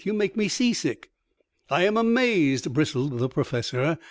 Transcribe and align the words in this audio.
You 0.03 0.13
make 0.13 0.35
me 0.35 0.47
sea 0.47 0.73
sick" 0.73 1.11
"I 1.69 1.83
am 1.83 1.95
amazed," 1.95 2.73
bristled 2.73 3.19
the 3.19 3.29
Professor. 3.29 3.99